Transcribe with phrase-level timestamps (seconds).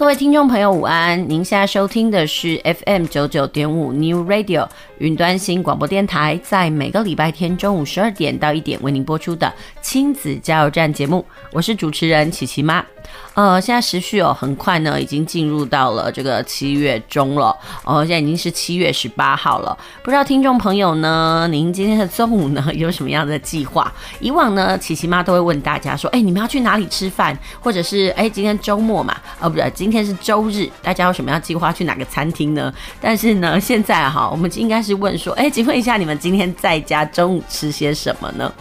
[0.00, 1.28] 各位听众朋友，午安！
[1.28, 12.82] 您现在收听的是 FM 九九点五 New Radio 云端新广播电台，在每个礼拜天中午十二点到一点为您播出的亲子加油站节目，我是主持人琪琪妈。
[13.34, 17.56] 呃，现在时序哦，很快呢，已经进入到了这个七月中了。
[17.84, 19.76] 哦，现在已经是七月十八号了。
[20.02, 23.90] 不知道听众朋友呢，您今天的中午呢，有什么样的计划？
[24.18, 27.38] 以往呢，琪琪妈都会问大家说，哎，你们要去哪里吃饭？
[27.60, 32.70] 或者是哎，今天周末嘛，哦，不对，今天是周日，大家有什么样计划去哪个餐厅呢？
[33.00, 38.52] 但是呢，现在哈，我们应该是问说，哎，请问一下，你们今天在家中午吃些什么呢？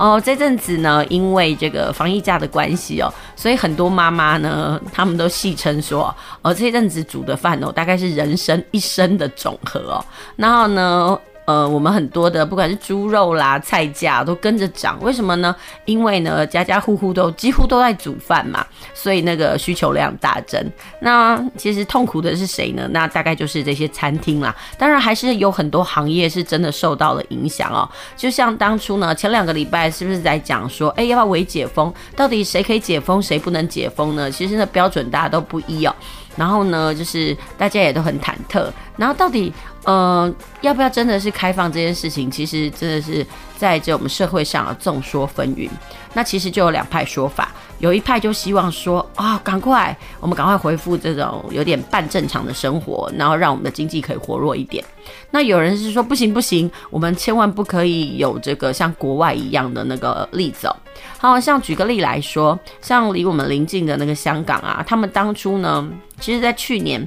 [0.00, 10.04] 哦，这阵子呢，因为这个防疫假的关系哦，所以很多妈妈呢，他们都戏称说，哦，这阵子煮的饭哦，大概是人生一生的总和哦，
[10.36, 11.20] 然后呢。
[11.50, 15.54] 呃，我们很多的不管是猪肉啦、菜价都跟着涨，为什么呢？
[15.84, 20.64] 因为呢，家家户户都几乎都在煮饭嘛，所以那个需求量大增。
[21.00, 22.86] 那其实痛苦的是谁呢？
[22.92, 24.54] 那大概就是这些餐厅啦。
[24.78, 27.88] 当然，还是有很多行业是真的受到了影响哦。
[28.16, 31.92] 就像当初呢，前两个礼拜是不是在讲说，哎，要不要微解封？
[32.14, 34.30] 到底谁可以解封，谁不能解封呢？
[34.30, 35.92] 其实那标准大家都不一哦。
[36.36, 38.70] 然后呢，就是大家也都很忐忑。
[38.96, 39.52] 然后到底，
[39.84, 42.30] 呃，要不要真的是开放这件事情？
[42.30, 43.26] 其实真的是
[43.60, 45.68] 在这我们社会上啊，众说纷纭。
[46.14, 47.52] 那其实就有两派说法。
[47.78, 54.82] 有一派就希望说啊，赶快，我们赶快恢复这种有点半正常的生活，然后让我们的经济可以活络一点。
[55.30, 60.76] 那有人是说不行不行，我们千万不可以有这个像国外一样的那个例子哦。
[61.18, 65.86] 好，像举个例来说，像离我们邻近的那个香港啊，他们当初呢，
[66.18, 67.06] 其实在去年，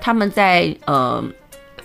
[0.00, 1.22] 他们在呃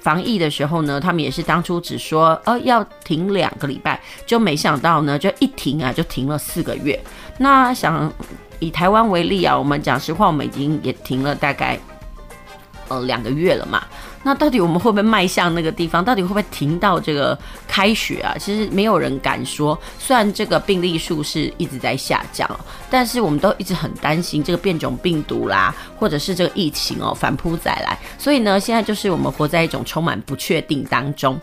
[0.07, 6.97] 防疫的时候呢，他们也是当初只说呃要停两个礼拜，就没想到呢，就一停啊，就停了四个月。
[7.39, 8.09] 那想
[8.59, 11.77] 以台湾为例啊，我们讲实话，我们已经也停了大概
[12.87, 13.83] 呃两个月了嘛。
[14.27, 16.03] 那到底我们会不会迈向那个地方？
[16.03, 18.35] 到底会不会停到这个开学啊？
[18.37, 19.79] 其实没有人敢说。
[19.97, 22.45] 虽然这个病例数是一直在下降，
[22.89, 27.97] 但是我们都一直很担心这个变种病毒啦，或者是这个疫情哦反扑再来。
[28.19, 31.39] 所以呢，现在就是我们活在一种充满不确定当中。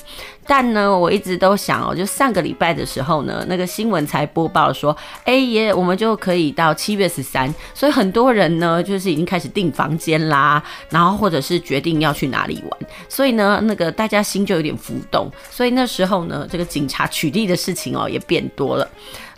[0.46, 4.94] 但呢，我一直都想哦，就上个礼拜的时候呢，那个新闻才播报说，
[5.24, 7.52] 哎耶，我们就可以到七月十三。
[7.72, 12.80] 所以很多人呢，就是已经开始订房间啦，然后或者是决定要去哪里玩。
[13.08, 15.30] 所以呢，那个大家心就有点浮动。
[15.50, 18.88] 所以那时候呢，这个警察取缔的事情哦也变多了。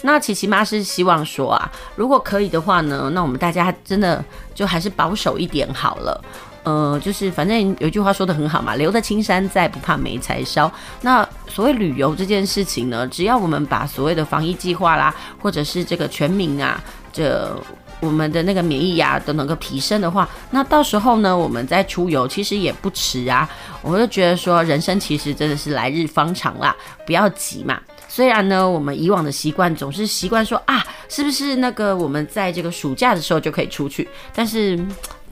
[0.03, 4.23] 那琪琪妈是希望说啊，如果可以的话呢，那我们大家真的
[4.55, 6.23] 就还是保守一点好了。
[6.67, 10.71] 呃，就是反正有一句话说得很好嘛，留得青山在，不怕没柴烧。
[11.01, 16.83] 那所谓旅游这件事情呢，只要我们把所谓的防疫计划啦，或者是这个全民啊，
[17.13, 17.57] 这。
[17.99, 23.49] 我们的那个免疫呀都能够提升的话，那到时候呢，我们再出游其实也不迟啊。
[23.81, 27.81] 我就觉得说，人生其实真的是来日方长啦，不要急嘛。
[28.07, 34.79] 虽然呢，我们以往的习惯总是习惯说啊，是不是那个我们在这个暑假的时候就可以出去，但是。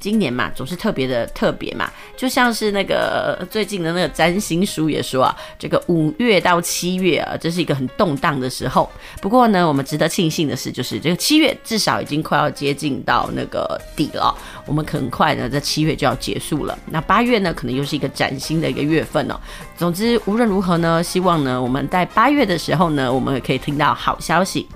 [0.05, 8.87] 今年嘛，总是特别的特别嘛，就像是那个最近的那个占星书也说啊，这个五月到七月啊，这是一个很动荡的时候。
[9.23, 14.37] 不过呢，我们值得庆幸的是，就是这个七月至少已经快要接近到那个底了，
[14.67, 16.79] 我们很快呢，在七月就要结束了。
[16.91, 19.41] 那八月呢，可能又是一个崭新的一个月份哦。
[19.75, 24.69] 总之，无论如何呢，希望呢，我们在八月的时候呢，我们也可以听到好消息。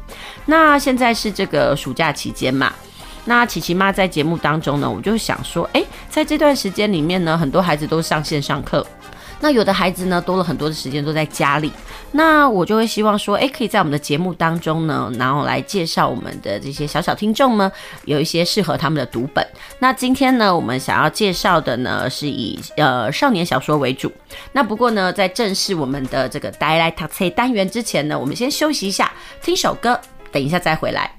[0.46, 2.72] 那现在是这个暑假期间嘛。
[3.28, 8.84] 那琪琪妈在节目当中呢，我就想说，哎、在这段时间里面呢，很多孩子都上线上课，
[9.38, 11.70] 那有的孩子呢，多了很多的时间都在家里。
[12.12, 17.70] 那我就会希望说，哎，可以在我们的节目当中呢，然后来介绍我们的这些小小听众们，
[18.06, 19.46] 有一些适合他们的读本。
[19.78, 24.10] 那今天呢，我们想要介绍的呢，是以呃少年小说为主。
[24.52, 30.00] 那不过呢，在正式我们的这个带来读册单元之前呢，我们先休息一下，听首歌，
[30.32, 31.17] 等一下再回来。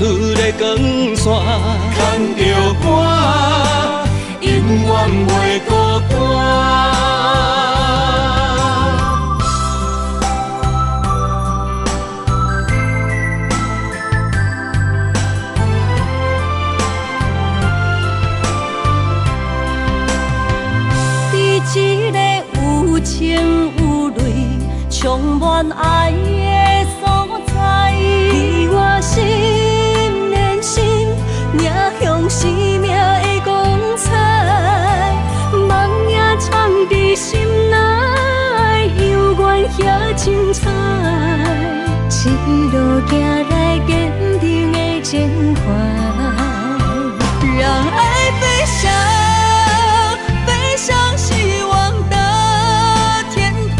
[0.00, 0.78] 出的光
[1.14, 1.30] 线，
[43.10, 43.90] 带来坚
[44.38, 45.60] 定的情怀，
[47.58, 48.88] 让爱飞翔，
[50.46, 51.28] 飞向希
[51.64, 51.72] 望
[52.08, 52.14] 的
[53.34, 53.78] 天堂。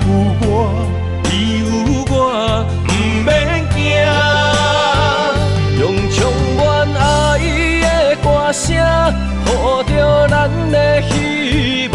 [0.00, 0.02] 有
[0.40, 0.44] 我，
[1.30, 1.32] 有
[2.10, 2.12] 我，
[2.88, 2.90] 毋
[3.24, 3.28] 免
[3.70, 3.78] 惊。
[5.78, 6.18] 用充
[6.56, 6.60] 满
[6.96, 7.00] 爱
[7.80, 7.86] 的
[8.24, 8.66] 歌声，
[9.46, 9.48] 给
[9.94, 9.94] 着
[10.28, 10.32] 咱
[10.72, 11.94] 的希望，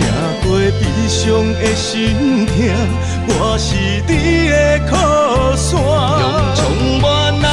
[0.00, 1.20] 走过悲伤
[1.60, 2.54] 的心痛，
[3.28, 3.76] 我是
[4.08, 5.25] 你的靠。
[5.66, 6.24] 山，用
[6.54, 6.60] 充
[7.00, 7.04] 满
[7.42, 7.44] 爱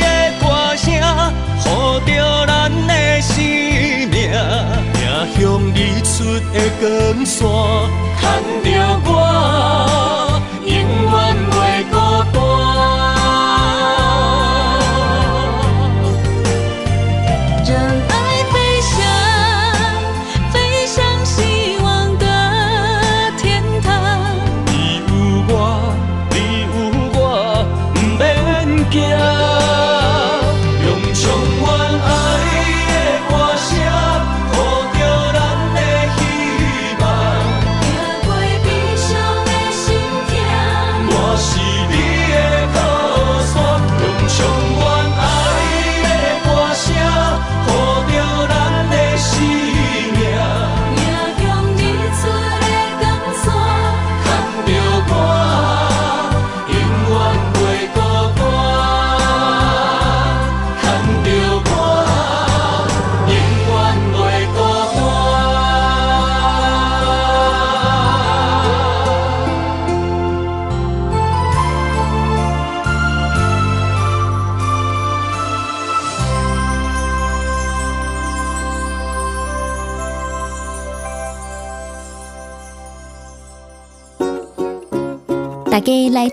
[0.00, 0.04] 的
[0.40, 0.42] 歌
[0.76, 0.84] 声，
[1.60, 1.64] 护
[2.06, 2.10] 着
[2.46, 3.34] 咱的生
[4.08, 4.16] 命，
[4.96, 5.04] 迎
[5.36, 5.42] 向
[5.74, 6.14] 日出
[6.54, 6.82] 的光
[7.26, 7.36] 线，
[8.18, 8.22] 牵
[8.64, 8.66] 着
[9.04, 9.08] 我，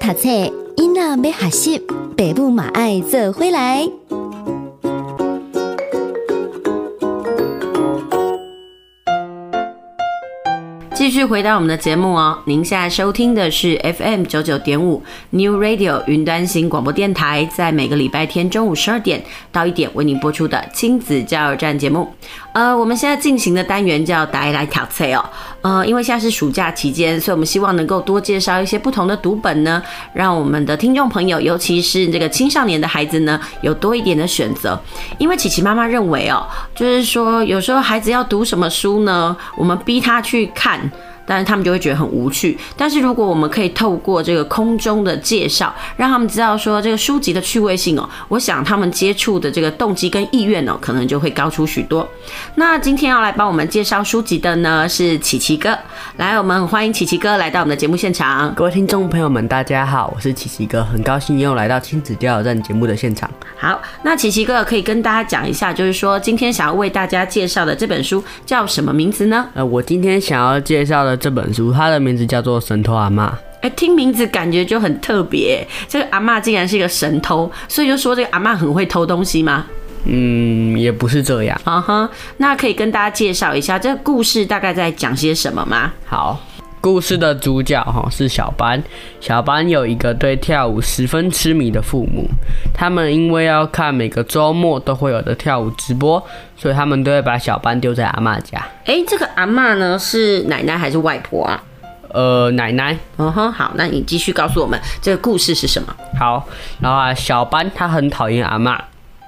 [0.02, 0.30] 读册，
[0.78, 1.78] 囡仔要学习，
[2.18, 3.88] 爸母嘛爱做回来。
[10.96, 22.12] 继续回到我们的节目哦，您现在收听的是 FM 九九点五 New Radio 云端型广播电台，在每个礼拜天中午十二点到一点为您播出的亲子加油站节目。
[22.54, 25.24] 呃，我们现在进行的单元叫“大家来挑册”哦。
[25.62, 29.82] 呃，因为现在是暑假期间，所以我们希望能够多介绍一些不同的读本呢，
[30.14, 34.78] 让我们的听众朋友，尤其是这个青少年的孩子呢，有多一点的选择。
[35.18, 40.92] 因为琪琪妈妈认为哦，就是说有时候孩子要读什么书呢，我们逼他去看。
[41.32, 42.58] 但是他们就会觉得很无趣。
[42.76, 52.06] 但是如果我们可以透过这个空中的介绍，让他们知道说这个书籍的趣味性哦，我想他们接触的这个动机跟意愿哦，可能就会高出许多。
[52.56, 55.78] 那今天要来帮我们介绍书籍的呢是琪琪哥，
[56.18, 58.54] 来，我们欢迎琪琪哥来到我们的节目现场。
[58.54, 63.32] 各位听众朋友们，大家好，我是琪琪哥，很高兴又来到亲子加油站节目的现场。
[63.58, 69.48] 好，那琪琪哥可以跟大家讲一下，就是说今天想要为大家介绍的这本书叫什么名字呢？
[69.54, 71.21] 呃，我今天想要介绍的。
[71.22, 73.30] 这本书，它的名字叫做《神偷阿妈》。
[73.62, 75.64] 哎，听名字感觉就很特别。
[75.88, 79.68] 这个阿妈竟然是一个神偷，所以就说这个阿妈很会偷东西吗？
[80.06, 81.62] 嗯，也不是这样。
[81.64, 85.94] 啊哈，那可以跟大家介绍一下这个故事大概在讲些什么吗？
[86.08, 86.42] 好，
[86.82, 88.82] 故事的主角哈是小班。
[89.20, 92.28] 小班有一个对跳舞十分痴迷的父母，
[92.74, 96.22] 他们因为要看每个周末都会有的跳舞直播，
[96.58, 98.58] 所以他们都会把小班丢在阿嬷家。
[98.86, 101.64] 哎、欸，这个阿嬷呢是奶奶还是外婆啊？
[102.10, 102.98] 呃，奶奶。
[103.18, 105.96] 嗯哼，好，那你继续告诉我们这个故事是什么？
[106.20, 106.46] 好，
[106.80, 108.78] 然后啊，小班他很讨厌阿嬷，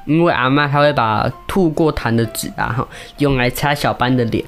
[0.06, 2.86] 因为阿嬷他会把吐过痰的纸啊哈
[3.20, 4.44] 用来擦小班的脸。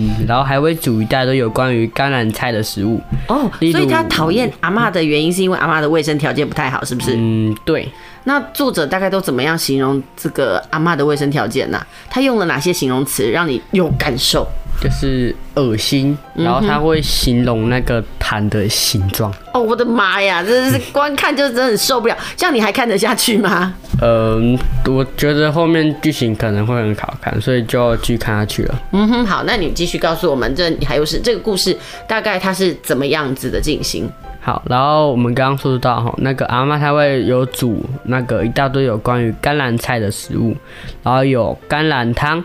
[0.00, 7.14] 嗯，然后还会煮一大堆有关于甘蓝菜的食物哦，所以他讨厌阿嬷的原因是因为阿嬷的卫生条件不太好，是不是？
[7.16, 7.88] 嗯，对。
[8.24, 11.86] 那作者大概都怎么样形容这个阿嬷的卫生条件呢、啊？
[12.10, 14.46] 他用了哪些形容词让你有感受？
[14.80, 19.36] 就是恶心，然后他会形容那个痰的形状、嗯。
[19.54, 22.16] 哦，我的妈呀，这是光看就真的很受不了。
[22.34, 23.74] 这样你还看得下去吗？
[24.00, 28.82] 嗯，我觉得后面剧情可能会很好看，所以就要继续看下去了。
[28.92, 31.76] 嗯哼，好，那你继续告诉我们，这还有是这个故事
[32.08, 34.10] 大概它是怎么样子的进行？
[34.40, 40.56] 好，然后我们刚刚说到哈，那个阿嬷她会有煮那个一大堆有关于甘蓝菜的食物，
[41.02, 42.44] 然后有甘蓝汤、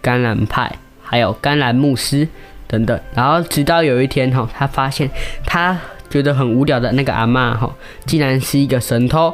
[0.00, 0.70] 甘蓝派。
[1.06, 2.26] 还有甘蓝慕斯
[2.66, 5.08] 等等，然后直到有一天哈，他发现
[5.44, 7.70] 他觉得很无聊的那个阿嬷哈，
[8.06, 9.32] 竟然是一个神偷。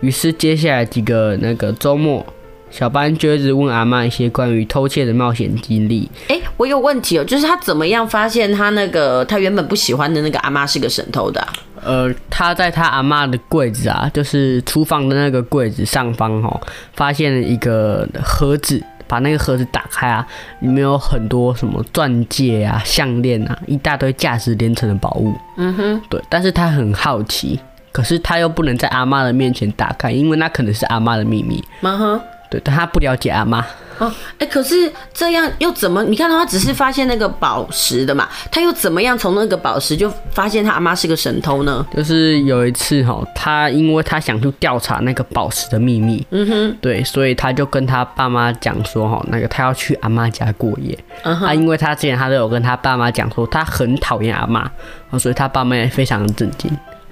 [0.00, 2.26] 于是接下来几个那个周末，
[2.70, 6.10] 小班就一直问阿妈一些关于偷窃的冒险经历。
[6.28, 11.52] 哎，我有问题哦，就是他怎么样发现他那个他原本不喜欢的那个阿妈是个神偷的啊？
[11.82, 16.60] 呃，他在他阿妈的柜子啊，就是厨房的那个柜子上方哦，
[16.94, 18.82] 发现了一个盒子。
[19.08, 20.24] 把那个盒子打开啊，
[20.60, 25.34] 里面有很多什么钻戒啊、项链啊，一大堆价值连城的宝物。
[25.56, 26.22] 嗯哼，对。
[26.28, 27.58] 但是他很好奇，
[27.90, 31.60] 可是他又不能在阿妈的面前打开，因为那可能是阿妈的秘密。
[31.80, 33.64] 嗯哼，对，但他不了解阿妈。
[33.98, 36.02] 哦，哎，可是这样又怎么？
[36.04, 41.86] 你看他只是发现那个宝石的嘛，他又怎么样从那个宝石就发现他阿妈是个神偷呢？
[41.94, 50.98] 就是有一次哈，他因为他想去调查那个宝石的秘密，嗯哼，对，所以他就跟他爸妈讲说哈，那个他要去阿妈家过夜。
[51.24, 54.70] 嗯哼，啊，因为他之前他都有跟他爸妈讲说他很讨厌阿妈，
[55.18, 56.70] 所以他爸妈也非常的震惊。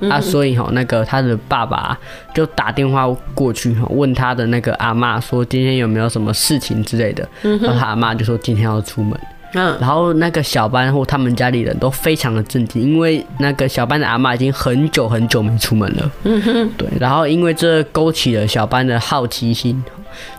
[0.08, 1.98] 啊，所以哈，那个他的爸爸
[2.34, 7.28] 就打电话过去哈，问他的那个阿嬷说今天有没有什么事情之类的。
[7.42, 9.18] 然后他阿妈就说今天要出门。
[9.54, 16.10] 嗯，然后那个小班或他们家里人都非常的震惊，因为那个小班的阿嬷已经很久很久没出门了。
[16.24, 19.82] 嗯哼，对，然后因为这勾起了小班的好奇心，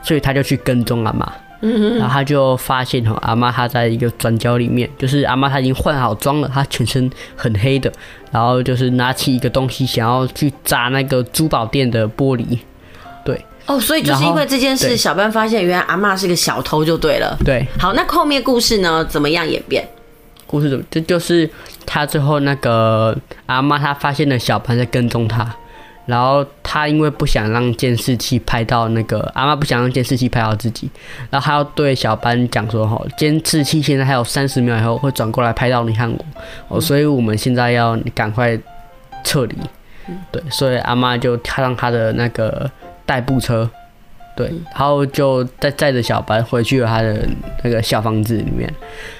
[0.03, 1.25] 所以他就去跟踪阿嬷。
[1.61, 7.91] 嗯，然后他就发现哈，阿妈她在一个转角里面，就是阿妈她已经换好妆了，她全身很黑的，
[8.31, 12.57] 然后就是拿起一个东西想要去砸那个珠宝店的玻璃，
[13.25, 13.43] 对。
[13.65, 17.37] 哦，所以就是因为这件事，小班发现原来阿妈是个小偷就对了。
[17.45, 17.67] 对。
[17.77, 19.87] 好，那后面故事呢，怎么样演变？
[20.47, 21.47] 故事怎么这就是
[21.85, 25.55] 他最后那个阿妈她发现了小班在跟踪他。
[26.09, 30.89] 然后他因为不想让监视器拍到那个阿妈，不想让监视器拍到自己，
[31.29, 36.25] 然后他要对小班讲说：“哈，监视器现在还有三十秒以后会转过来拍到你和我，
[36.67, 38.59] 哦，所以我们现在要赶快
[39.23, 39.55] 撤离。”
[40.31, 42.69] 对，所以阿妈就跳上他的那个
[43.05, 43.69] 代步车，
[44.39, 47.27] 对，然后就带载着小班回去了他的
[47.61, 48.73] 那个小房子里面，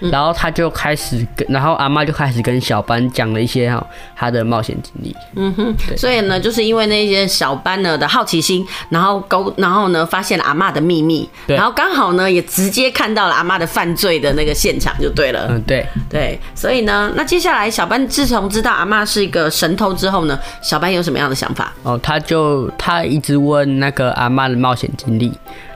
[0.10, 3.86] 然后他就开始跟，然后阿妈就开始跟小班讲了一些哈
[4.16, 5.14] 他的冒险经历。
[5.36, 15.48] 嗯哼，所以呢，就是因为那些小班呢的好奇心，然后勾，然后呢发现了阿妈的秘密，然后刚好呢也直接看到了阿妈的犯罪的那个现场，就对了。
[15.50, 21.74] 嗯，对对，所以呢，那接下来小班自从知道阿妈是一个神偷之后呢，小班有什么样的想法？
[21.84, 25.09] 哦，他就他一直问那个阿妈的冒险经。
[25.18, 25.32] 力，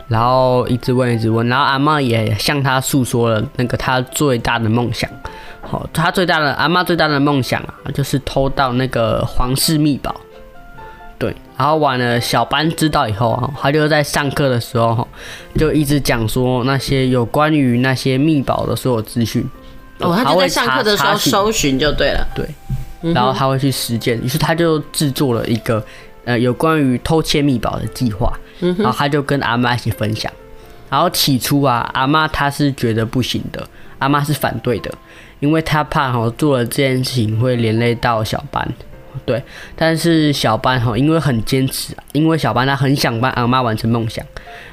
[0.07, 5.09] 然后一直问，一直问，然后阿妈也向他诉说了那个他最大的梦想。
[5.61, 10.13] 好，他最大的阿妈最大的梦想啊，就是偷到那个皇室秘宝。
[11.17, 15.07] 对，然后完了，小班知道以后啊，他就在上课的时候
[15.55, 19.41] 就一直讲说那些有关于那些秘宝的所有资讯。
[19.99, 22.27] 哦，他就在上课的时候搜寻就对了。
[22.35, 22.45] 对，
[23.13, 25.81] 然后他会去实践，于是他就制作了一个
[26.25, 28.33] 呃有关于偷窃密宝的计划。
[28.77, 30.31] 然后他就跟阿妈一起分享，
[30.89, 33.67] 然后起初啊，阿妈她是觉得不行的，
[33.99, 34.93] 阿妈是反对的，
[35.39, 38.67] 因为她怕哈做了这件事情会连累到小班，
[39.25, 39.41] 对。
[39.75, 44.25] 但是小班哈因为很坚持，因为小班他很想帮阿妈完成梦想，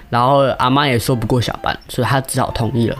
[0.08, 2.96] 然后阿妈也说不过小班，所以他只好同意了。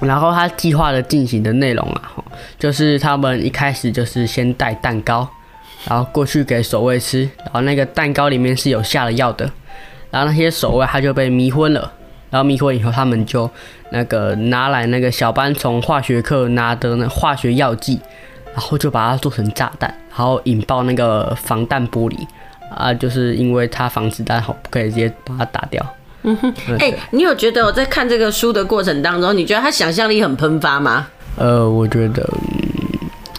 [0.00, 2.12] 然后他计划的进行的内容啊，
[2.58, 5.28] 就是他们一开始就是先带蛋糕，
[5.88, 9.48] 然后过去给守卫吃，然后那个蛋糕里面是有下了药的。
[10.12, 11.90] 然后那些守卫他就被迷昏了，
[12.30, 13.50] 然后迷昏以后，他们就
[13.90, 17.98] 那个拿来那个小班从化学课拿的那化学药剂，
[18.52, 22.16] 然后就把它做成炸弹，然后引爆那个防弹玻璃
[22.76, 25.84] 啊，就是因为它防子弹好，不可以直接把它打掉。
[26.24, 31.08] 嗯哼，哎、欸，你有觉得我在看这个书的过程当中，你觉得他想象力很喷发吗？
[31.36, 32.28] 呃，我觉得。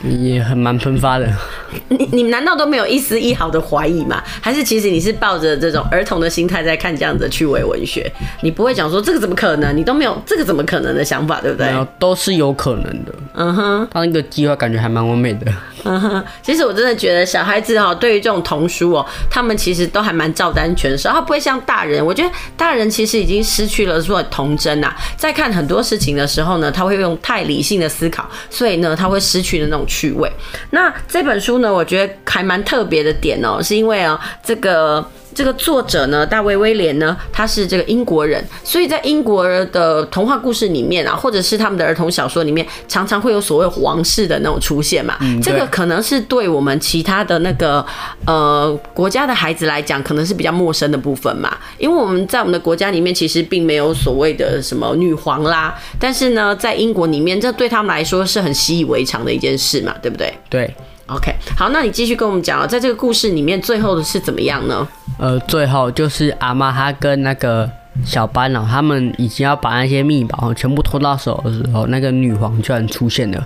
[0.04, 1.28] 也很蛮喷发的。
[1.90, 4.22] 你你难道都没有一丝一毫的怀疑吗？
[4.42, 8.12] 还是其实你是抱着这种儿童的心态在看这样子的趣味文学？
[8.42, 9.76] 你不会讲说这个怎么可能？
[9.76, 11.68] 你都没有这个怎么可能的想法，对不对？
[11.68, 13.14] 没有，都是有可能的。
[13.34, 15.52] 嗯哼，他那个计划感觉还蛮完美的。
[15.86, 22.06] 嗯哼，其实我真的觉得小孩子哈，对于这种童书哦，他们其实都还蛮照单全收，他不会像大人。
[22.06, 30.32] 我觉得大人其实已经失去了说童真呐，在看很多事情的时候呢，他会用太理性的思考，所以呢，他会失去了那种趣味。
[30.72, 35.06] 那这本书呢，我觉得还蛮特别的点哦，是因为啊，这个。
[35.34, 45.18] 这个作者呢，大卫威廉呢，他是这个英国人，所以在英国的童话故事里面啊，或者是他们的儿童小说里面，常常会有所谓皇室的那种出现嘛。
[45.22, 47.86] 嗯，这个可能是对我们其他的那个
[48.26, 51.58] 呃国家的孩子来讲，可能是比较陌生的部分嘛。
[51.78, 60.34] 因为我们在我们的国家里面，其实并没有所谓的什么女皇啦，但是呢，在英国里面，这对他们来说是很习以为常的一件事嘛，对不对？
[60.50, 60.74] 对。
[61.08, 64.88] OK，好，那你继续跟我们讲啊，在这个故事里面，最后的是怎么样呢？
[65.20, 67.70] 呃，最后就是阿妈她跟那个
[68.06, 73.46] 小班哦，他们已经要把那些密宝全部偷到手的时候，那个女皇居然出现了。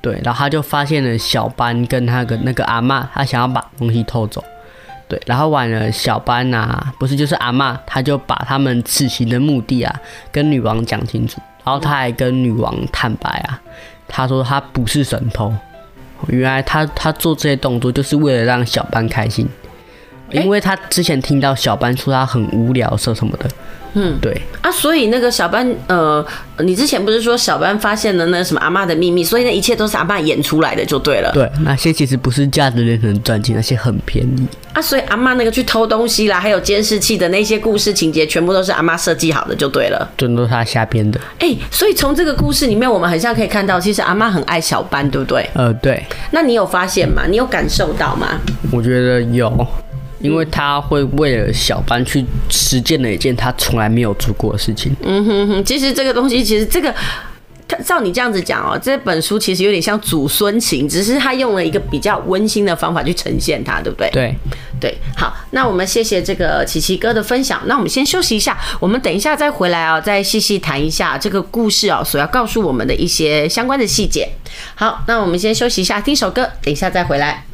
[0.00, 4.42] 对，然后他就发现了小班跟那个那个阿妈，他想要把东西偷走。
[5.08, 9.94] 对，然后完了，小班呐、啊，不是就是阿妈，他就把他们此行的目的啊，
[10.30, 13.60] 跟女王讲清楚，然后他还跟女王坦白啊，
[14.06, 15.52] 他说他不是神偷。
[16.28, 19.46] 原来他他做这些动作就是为了让小班开心，
[20.32, 23.48] 因为他之前听到小班说他很无聊说什么的，
[23.94, 26.24] 嗯，对啊，所以那个小班呃，
[26.58, 31.30] 你之前不是说小班发现了那什么阿妈的秘密，所以那一切都是阿妈演出来的就对了。
[31.32, 41.18] 对，那些其实不是价值连城赚钱，那些很便宜啊，所以阿妈那个去偷东西啦，还有监视器的那些故事情节，全部都是阿妈设计好的就对了，全都是他瞎编的。
[41.40, 45.48] 哎、欸，所以从这个故事里面，我们很像可以看到，其实阿妈很爱小班，对不对？
[45.54, 46.00] 呃，对。
[46.30, 47.24] 那你有发现吗？
[47.28, 48.38] 你有感受到吗？
[48.70, 49.66] 我觉得有。
[50.20, 54.94] 因为他会为了小班去实践了一件他从来没有做过的事情。
[55.02, 56.94] 嗯哼哼，其实这个东西，其实这个，
[57.84, 64.10] 照你这样子讲哦，这本书其实有点像祖孙情，只是他用了一个比较温馨的方法去呈现它，对不对？
[64.10, 64.34] 对
[64.80, 64.98] 对。
[65.16, 67.62] 好，那我们谢谢这个琪琪哥的分享。
[67.66, 74.28] 那我们先休息一下，我们等一下再回来啊，再细细谈一下这个故事啊所要告诉我们的一些相关的细节。
[74.74, 77.44] 好，那我们先休息一下，听首歌，等一下再回来。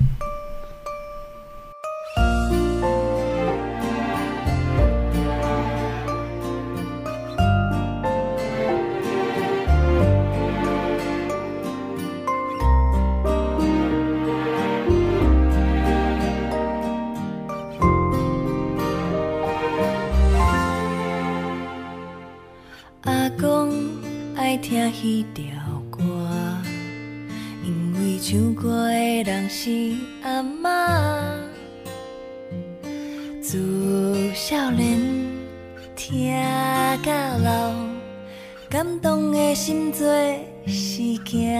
[33.48, 33.60] 自
[34.34, 35.00] 少年
[35.94, 36.34] 听
[37.04, 37.12] 到
[37.44, 37.70] 老，
[38.68, 40.04] 感动的心做
[40.66, 41.56] 事情。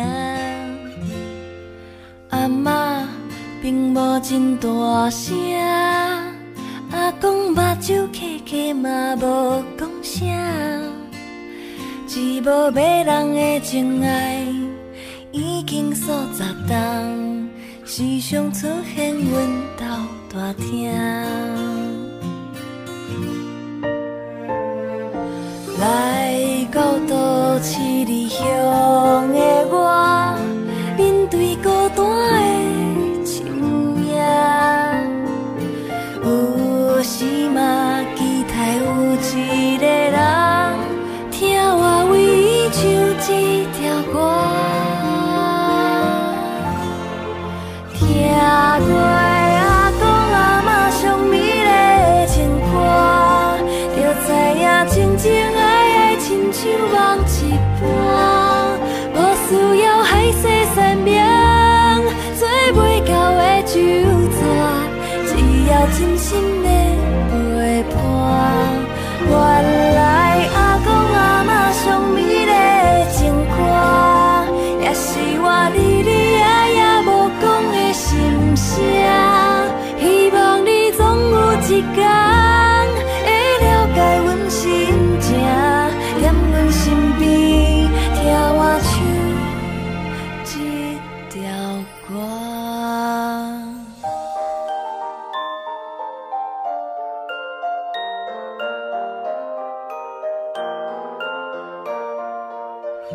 [2.30, 3.06] 阿嬷
[3.62, 5.32] 并无真大声，
[6.90, 10.26] 阿公目睭磕磕嘛无讲声，
[12.08, 14.44] 一无买人的情爱
[15.30, 17.48] 已经数十冬，
[17.84, 19.46] 时常出现阮
[19.78, 19.84] 兜
[20.34, 20.92] 大厅。
[28.04, 29.55] 你乡的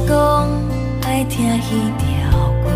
[0.05, 0.11] 公
[1.03, 2.05] 爱听彼条
[2.61, 2.67] 歌，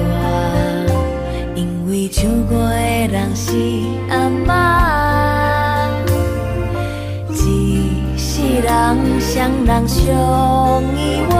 [1.55, 3.51] 因为唱歌的人是
[4.09, 4.15] 阿
[4.47, 4.49] 嬷，
[7.33, 7.35] 一
[8.17, 11.35] 世人谁人双依偎，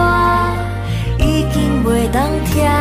[1.19, 2.80] 已经袂当听。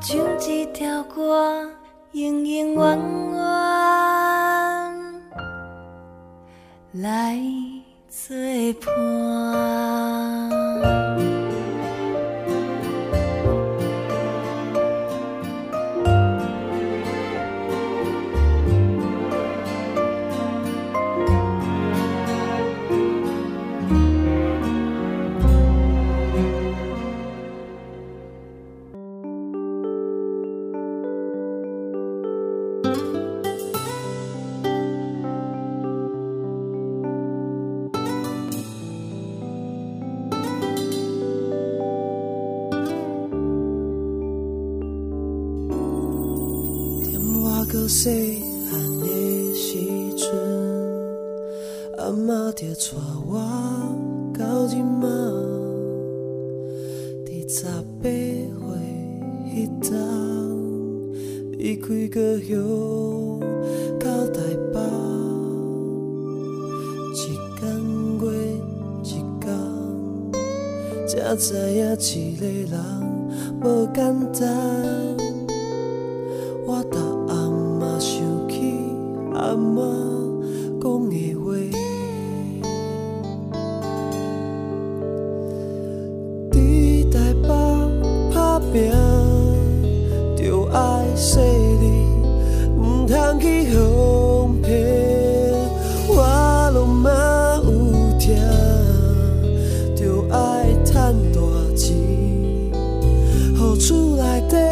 [0.00, 1.70] 像一条歌
[2.12, 2.98] 永永远远
[6.92, 7.38] 来
[8.08, 8.34] 作
[8.80, 9.99] 伴。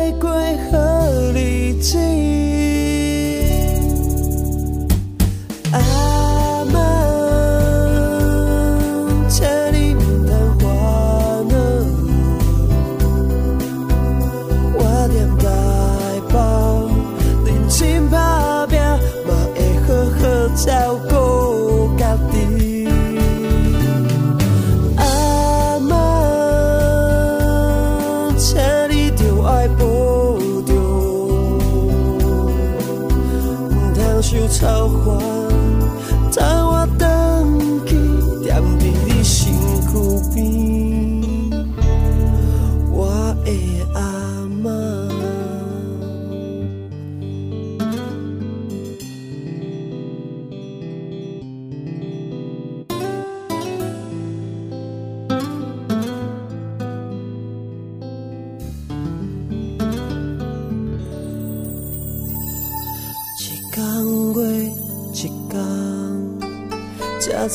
[0.08, 0.30] 玫瑰
[0.70, 1.82] 和你一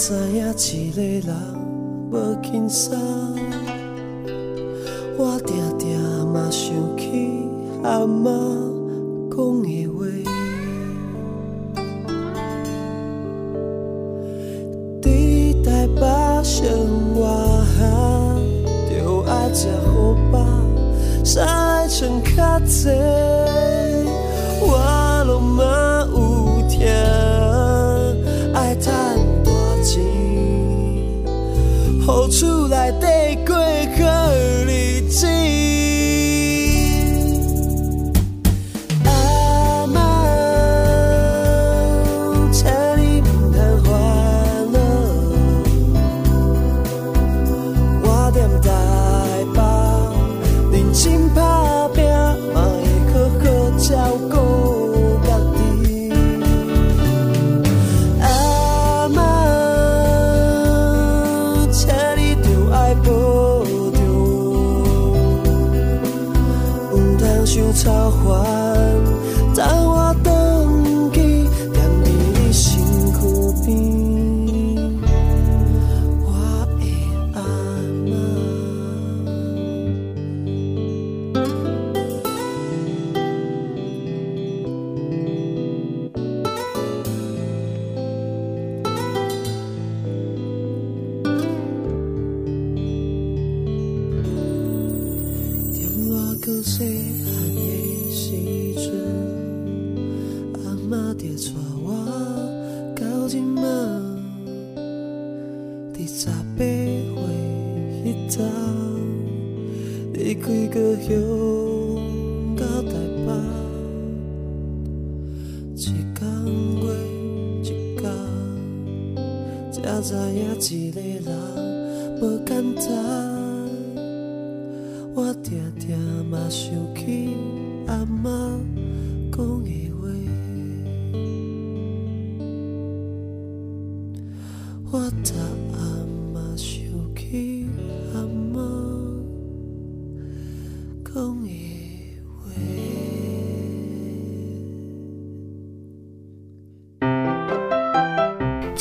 [0.05, 1.33] 知影一个人
[2.11, 2.93] 无轻松，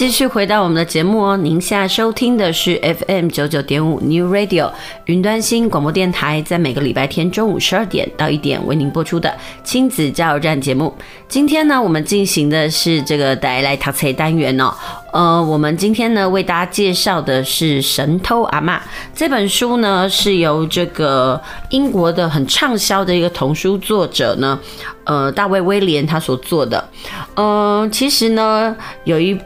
[0.03, 4.69] 继续回到我们的节目哦，您现在收听的是 FM 九九点五 New Radio
[5.05, 10.93] 云端新广播电台，在每个礼拜天中午十二点到一点为您播出的亲子加油站节目。
[11.29, 14.75] 今天呢，我们进行的是这个带来读册单元哦。
[15.13, 18.77] 呃，我们今天呢为大家介绍的是《神偷阿嬷》
[19.15, 24.59] 这本书呢，是由这个英国的很畅销的一个童书作者呢，
[25.05, 26.89] 呃，大卫威廉他所做的。
[27.37, 29.39] 呃，其实呢，有一。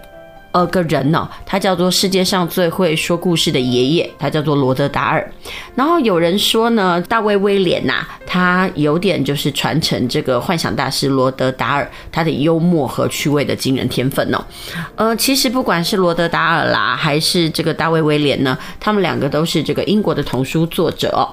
[0.56, 5.30] 呃，个人呢、他叫做世界上最会说故事的爷爷，他叫做罗德达尔。
[5.74, 14.42] 然后有人说呢，大卫威廉呐、他有点就是传承这个幻想大师罗德达尔他的幽默和趣味的惊人天分哦。
[14.94, 21.28] 呃，其实不管是罗德达尔啦，还是这个大卫威廉呢，他们两个都是这个英国的童书作者哦。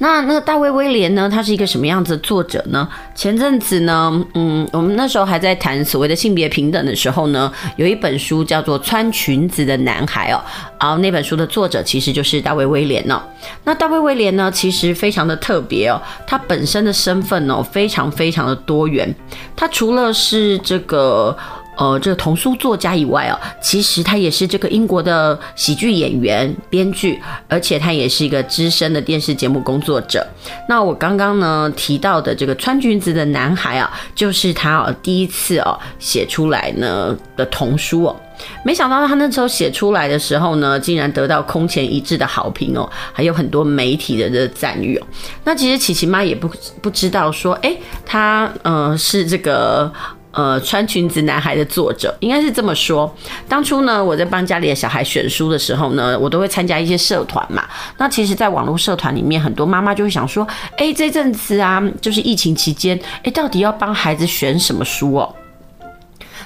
[0.00, 1.28] 那那个大卫威廉呢？
[1.28, 2.88] 他是一个什么样子的作者呢？
[3.16, 10.40] 前阵子呢，嗯，我们那时候还在谈所谓的性别平等的时候呢，有一本书叫做《穿裙子的男孩》哦，
[10.80, 13.20] 然后那本书的作者其实就是大卫威廉哦。
[13.64, 19.12] 那大卫威廉呢，其实非常的特别哦，他本身的身份哦，非常非常的多元。
[19.56, 21.36] 他除了是这个。
[21.78, 30.26] 呃，这个童书作家以外哦，其实他也是这个英国的喜剧演员、编剧，而且他也是一个资深的电视节目工作者。
[30.68, 38.16] 那我刚刚呢提到的这个穿裙子的男孩啊，就是他哦第一次哦写出来呢的童书哦。
[38.64, 45.06] 没想到他那时候写出来的时候呢，竟然得到空前一致的好评哦，还有很多媒体的这赞誉哦。
[45.44, 46.50] 那其实琪琪妈也不
[46.82, 49.92] 不知道说，哎，他呃是这个。
[50.30, 53.12] 呃，穿裙子男孩的作者应该是这么说。
[53.48, 57.64] 当初呢，我在帮家里的小孩选书的时候呢，我都会参加一些社团嘛。
[57.96, 65.34] 那其实，在网络社团里面，很多妈妈就会想说：“哎，这阵子啊，就是疫情期间，哎，到底要帮孩子选什么书哦？”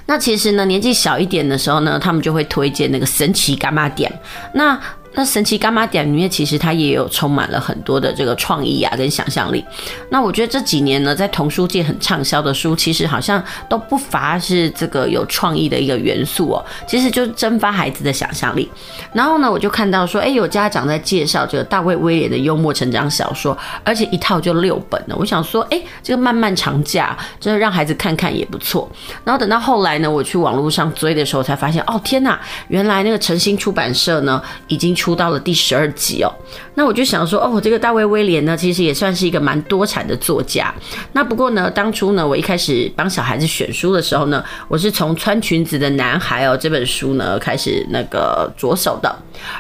[0.07, 4.13] 那其实呢，年纪小一点的时候呢，他们就会推荐那个神奇柑仔店。
[4.55, 4.79] 那
[5.15, 9.63] 那神奇柑仔店里面其实它也有充满了很多的这个创意啊跟想象力。
[10.09, 16.65] 那我觉得这几年呢，在童书界很畅销的书，其实好像都不乏是这个有创意的一个元素哦。
[16.87, 18.71] 其实就是蒸发孩子的想象力。
[19.13, 25.17] 然后呢，我就看到说，哎，有家长在介绍这个大卫威廉的幽默成长小说，而且一套就六本了。
[25.19, 28.91] 我想说，哎，这个漫漫长假，真的让孩子看看也不错。
[29.25, 34.97] 然后等到后来呢，我去网络上追的时候，才发现，哦天哪，原来那个诚心出版社呢已经。
[35.03, 36.31] 出到了第十二集哦，
[36.75, 40.73] 那我就想说，哦，这个大卫威廉呢，其实也算是一个蛮多产的作家。
[41.13, 49.15] 那不过呢，当初呢，我一开始帮小孩子选书的时候呢，我是从《穿裙子的男孩》哦这本书呢开始那个着手的。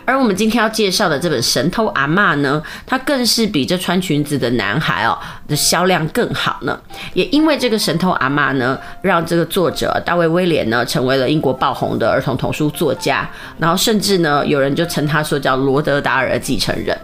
[0.07, 6.81] 而我们今天要介绍的这本《神偷阿嬷》呢，它更是比这《穿裙子的男孩》哦的销量更好呢。
[7.13, 13.29] 也因为这个《神偷阿嬷》呢，让这个作者大卫威廉呢成为了英国爆红的儿童童书作家。
[13.59, 16.97] 然后甚至呢，有人就称他说叫罗德达尔继承人。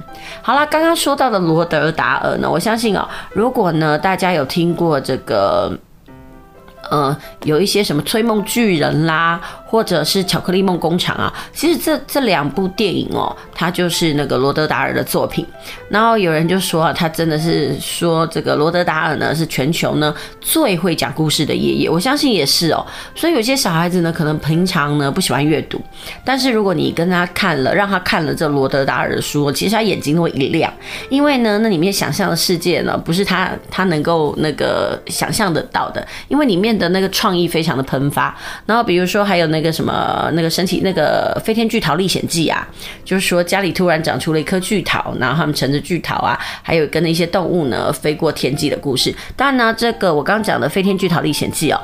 [0.43, 5.77] 好啦，刚刚说到的罗德达尔呢，我相信哦，如果呢大家有听过这个。
[6.91, 15.45] 嗯，有一些什么催梦巨人啦，或者是巧克力梦工厂啊，其实这这两部电影哦，它就是那个罗德达尔的作品。
[15.91, 21.91] 然后有人就说啊，他真的是说这个罗德达尔呢是全球呢最会讲故事的爷爷。
[21.91, 22.87] 我相信也是哦。
[23.15, 25.79] 所以有些小孩子呢，可能平常呢不喜欢阅读，
[26.25, 30.73] 但是如果你跟他看了，让他看了这罗德达尔的书，其实他眼睛都会一亮，
[31.11, 36.79] 因为呢那里面想象的世界呢不是他他能够那个想象得到的，因为里面。
[36.79, 38.33] 的那个创意非常的喷发，
[38.65, 42.65] 然后比如说还有那那个什么那个神奇那个飞天巨桃历险记啊，
[43.05, 49.13] 就是说家里突然长出了一颗巨桃，然后他们乘着巨桃啊，还有跟那些动物呢飞过天际的故事。
[49.35, 51.81] 当然呢，这个我刚刚讲的飞天巨桃历险记哦，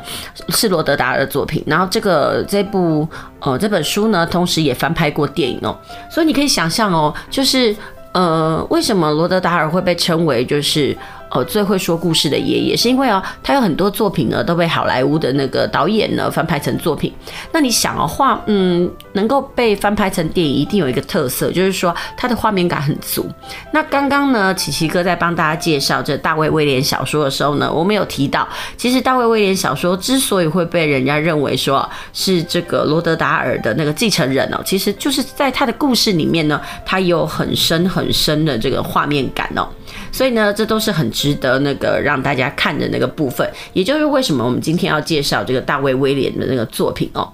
[0.50, 3.08] 是罗德达尔的作品，然后这个这部
[3.40, 5.76] 呃这本书呢，同时也翻拍过电影哦，
[6.08, 7.74] 所以你可以想象哦，就是
[8.12, 10.96] 呃为什么罗德达尔会被称为就是。
[11.34, 17.12] 哦，最会说故事的爷爷，是因为哦，他有很多作品呢，都被好莱坞的那个导演呢翻拍成作品。
[17.50, 23.28] 那你想哦，画嗯，能够被翻拍成电影，一定有一个特色，就是说它的画面感很足。
[23.72, 39.66] 那刚刚呢，琪琪哥在帮大家介绍这大卫威廉小说的时候呢，我们有提到，其实大卫威廉小说之所以会被人家认为说是这个罗德达尔的那个继承人哦，其实就是在他的故事里面呢，他有很深很深的这个画面感哦。
[40.14, 47.28] 所以呢，这都是很值得那个让大家看的那个部分，也就是为什么我们今天要介绍这个大卫威廉的那个作品哦。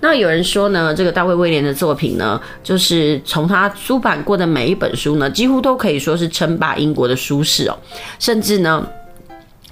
[0.00, 7.76] 那有人说呢，这个大卫威廉的作品呢，就是从他出版过的每一本书呢，几乎都可以说是称霸英国的书市哦，
[8.18, 8.82] 甚至呢，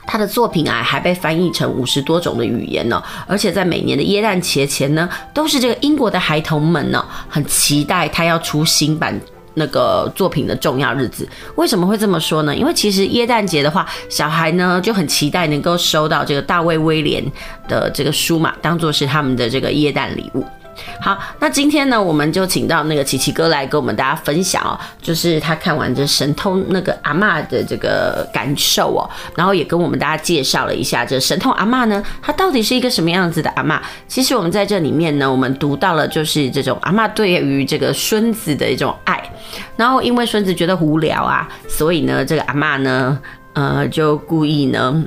[0.07, 9.18] 他的作品啊还被翻译成五十多种的语言呢，而且在每年的耶诞节前呢，都是这个英国的孩童们呢，很期待他要出新版。
[9.54, 12.54] 那个作品的重要日子，为什么会这么说呢？
[12.54, 17.24] 因为其实耶诞节的话，小孩呢就很期待能够收到这个大卫威廉
[17.68, 20.44] 的这个书嘛，当做是他们的这个耶诞礼物。
[21.00, 33.78] 好，那今天呢，我们就请到那个琪琪哥来跟我们大家分享哦，就是他看完这神偷那个阿嬷的这个感受哦，然后也跟我们大家介绍了一下这神偷阿嬷呢，他到底是一个什么样子的阿嬷？
[34.09, 39.23] 其实我们在这里面呢，我们读到了就是这种阿嬷对于这个孙子的一种爱，
[39.77, 43.18] 然后因为孙子觉得无聊啊，所以呢，这个阿嬷呢，
[43.54, 45.04] 呃，就故意呢。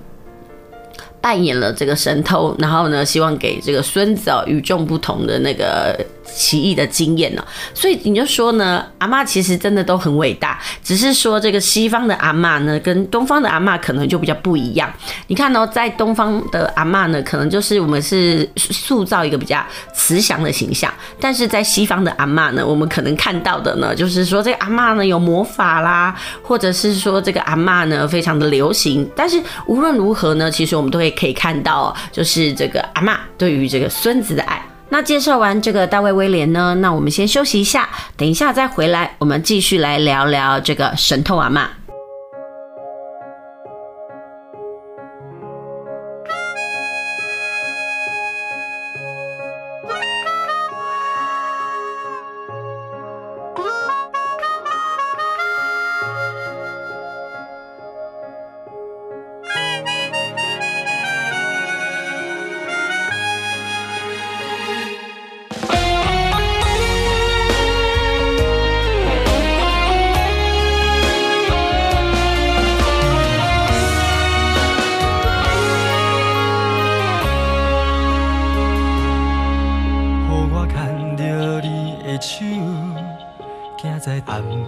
[1.24, 7.46] 扮演了这个神偷，然后呢，希望给这个孙子哦与众不同的那个奇异的经验呢。
[7.74, 14.92] 所以你就说呢，阿嬷其实真的都很伟大，只是说这个西方的阿嬷呢，跟东方的阿嬷可能就比较不一样。
[15.28, 19.64] 你看呢，在东方的阿嬷呢，可能就是我们是塑造一个比较
[19.94, 29.10] 慈祥的形象，但是在西方的阿嬷呢，我们可能看到的呢，就是说这个阿嬷呢有魔法啦，或者是说这个阿嬷呢非常的流行。
[29.16, 34.62] 但是无论如何呢，其实我们都会可以看到，就是这个阿嬷对于这个孙子的爱。
[34.94, 41.50] 那介绍完这个大卫威廉呢，那我们先休息一下，等一下再回来，我们继续来聊聊这个神偷阿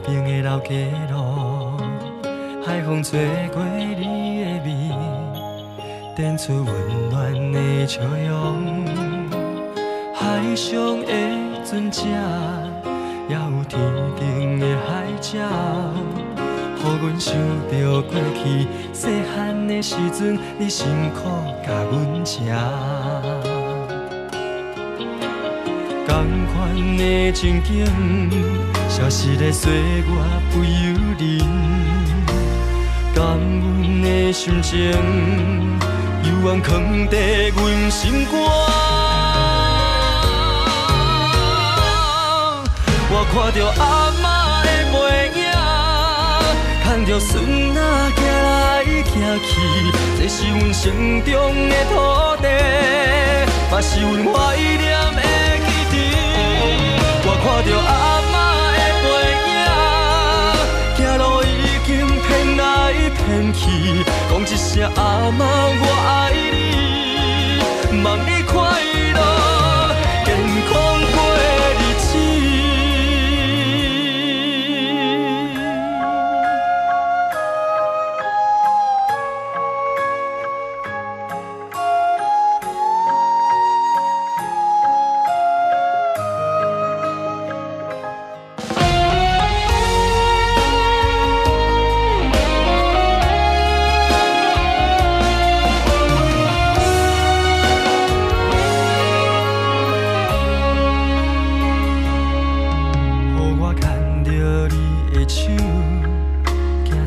[0.05, 1.77] 冰的老街路，
[2.63, 3.19] 海风吹
[3.51, 4.95] 过你的面，
[6.15, 8.85] 点出温暖的笑容。
[10.13, 11.07] 海上的
[11.65, 12.03] 船只，
[13.27, 13.79] 也有天
[14.15, 15.49] 顶的海鸟，
[16.77, 17.33] 互阮想
[17.71, 20.85] 着过去细汉的时阵，你辛
[21.15, 21.21] 苦
[21.65, 22.41] 甲阮吃。
[26.07, 27.85] 同款的情景。
[28.95, 30.03] 消失咧岁月
[30.53, 30.69] 不由
[31.19, 31.43] 人，
[33.13, 34.89] 感恩的心情，
[36.23, 37.17] 犹原藏在
[37.49, 38.31] 阮心肝。
[43.11, 43.83] 我看着阿
[44.23, 44.23] 嬷
[44.63, 44.95] 的背
[45.41, 45.43] 影，
[46.85, 47.33] 牵着孙
[47.75, 47.77] 仔
[48.15, 49.11] 走来走
[49.43, 49.51] 去，
[50.17, 50.83] 这是阮成
[51.21, 51.33] 长
[51.67, 51.93] 的土
[52.41, 52.47] 地，
[53.69, 54.87] 嘛是阮怀念
[55.17, 55.21] 的
[55.65, 55.93] 基地。
[57.25, 58.34] 我看着阿。
[59.05, 59.09] 背
[59.49, 59.57] 影，
[60.97, 61.45] 走路已
[61.85, 61.89] 经
[62.23, 62.61] 偏来
[63.15, 63.63] 偏去，
[64.29, 64.99] 讲一声阿
[65.31, 65.41] 妈，
[65.81, 66.09] 我爱
[66.51, 68.94] 你，望你快。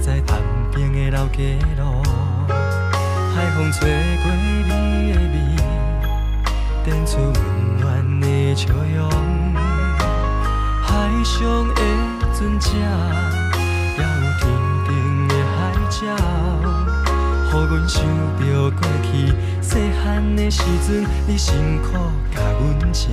[0.09, 0.41] 在潭
[0.75, 2.03] 边的老街路，
[2.49, 3.91] 海风吹
[4.23, 4.65] 过你
[5.13, 5.37] 的味，
[6.83, 9.11] 点出温暖的笑容。
[10.83, 10.89] 海
[11.23, 11.81] 上的
[12.33, 12.71] 船只，
[13.99, 14.43] 还有天
[14.87, 14.89] 上
[15.29, 15.59] 的海
[16.01, 16.07] 鸟，
[17.53, 18.03] 予阮想
[18.39, 18.41] 到
[18.71, 19.13] 过去
[19.61, 19.71] 细
[20.03, 20.03] 汉
[20.35, 21.53] 的时阵，你辛
[21.83, 21.93] 苦
[22.35, 23.09] 甲阮吃。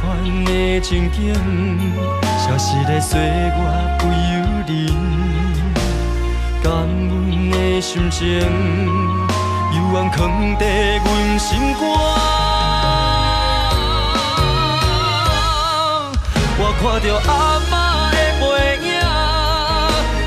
[0.00, 1.34] 款的情景，
[2.38, 3.52] 消失在岁月
[3.98, 4.12] 不由
[4.66, 4.70] 人。
[6.62, 8.26] 感恩的心情，
[9.72, 10.18] 犹原藏
[10.58, 10.62] 在
[10.98, 11.80] 阮心肝。
[16.60, 17.30] 我看着阿
[17.70, 17.72] 嬷
[18.10, 18.42] 的背
[18.86, 18.90] 影，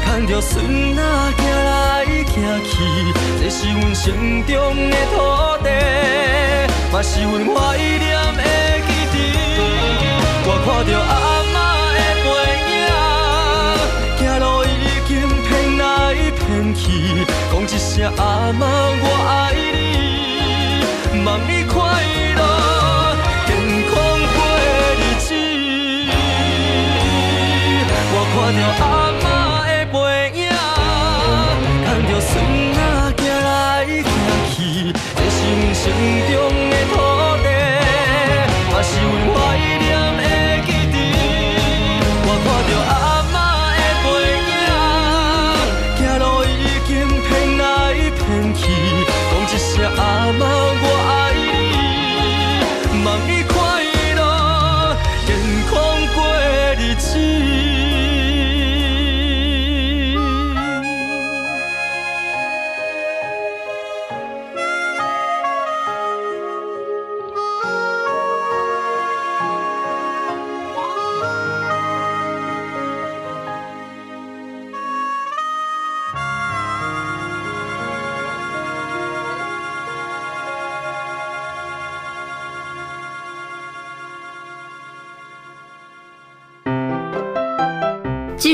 [0.06, 0.50] 牵着孙
[0.96, 1.00] 仔
[1.38, 1.70] 走来
[2.26, 2.72] 走去，
[3.42, 4.06] 这是阮心
[4.48, 4.50] 中
[4.90, 5.16] 的土
[5.64, 5.68] 地，
[6.92, 8.21] 嘛是阮怀念。
[10.64, 11.56] 看着阿嬷
[11.96, 12.28] 的背
[12.70, 12.72] 影，
[14.20, 14.68] 走路已
[15.08, 15.10] 经
[15.44, 15.84] 偏来
[16.38, 16.40] 偏
[16.76, 16.82] 去。
[17.52, 18.22] 讲一声：“阿
[18.54, 18.62] 嬷，
[19.02, 19.80] 我爱你。”
[21.26, 21.74] 望你快
[22.38, 22.42] 乐，
[23.48, 23.50] 健
[23.90, 23.92] 康
[24.34, 24.38] 过
[25.00, 25.28] 日子。
[28.14, 28.84] 我看着阿
[29.20, 29.24] 嬷
[29.66, 29.96] 的背
[30.40, 30.42] 影，
[31.86, 32.32] 看着孙
[32.74, 32.78] 子
[33.18, 33.50] 走来
[34.04, 34.10] 走
[34.52, 34.56] 去，
[34.94, 35.40] 一生
[35.74, 35.84] 心
[36.32, 36.71] 中。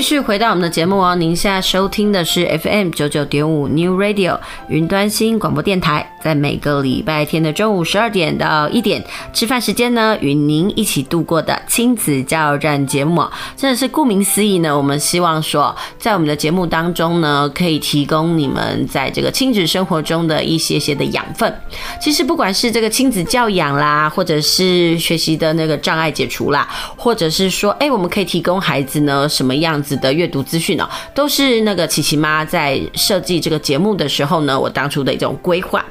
[0.08, 4.40] 续回到我们的节目哦，您现在收听的是 FM 九九点五 New Radio
[4.70, 9.04] 云端新广播电台，在每个礼拜天的中午十二点到一点
[9.34, 13.24] 吃饭时间呢，与您一起度过的亲子加油站节目，
[13.56, 21.56] 真的是顾名思义呢，我们希望说，在我们的节目当中呢，可以提供你们在这个亲子生活中的一些些的养分。
[22.02, 35.86] 其实不管是这个亲子教养啦，或者是学习的那个障碍解除啦，或者是说，哎，我们可以提供孩子呢什么样子的阅读资讯哦，都是那个琪琪妈在设计这个节目的时候呢，我当初的一种规划。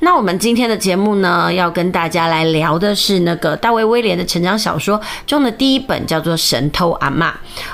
[0.00, 7.26] 那我们今天的节目呢，要跟大家来聊的是那个大卫威廉的成长小说中的第一本，叫做《神偷阿嬷》。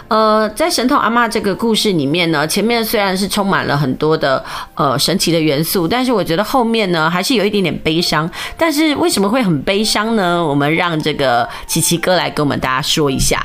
[0.09, 4.43] 呃，在《神偷阿嬷》这个故事里面呢，前面虽然是充满了很多的
[4.75, 8.31] 呃神奇的元素，但是我觉得后面呢还是有一点点悲伤。
[8.57, 10.45] 但是为什么会很悲伤呢？
[10.45, 13.45] 我们让这个琪琪哥来跟我们大家说一下。